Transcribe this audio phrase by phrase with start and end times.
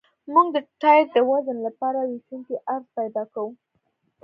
[0.33, 3.51] موږ د ټایر د وزن لپاره ویشونکی عرض پیدا کوو